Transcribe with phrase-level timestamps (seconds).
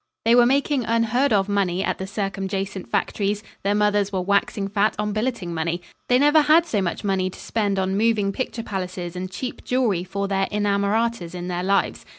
[0.25, 4.95] They were making unheard of money at the circumjacent factories; their mothers were waxing fat
[4.97, 5.83] on billeting money.
[6.09, 10.03] They never had so much money to spend on moving picture palaces and cheap jewellery
[10.03, 12.03] for their inamoratas in their lives.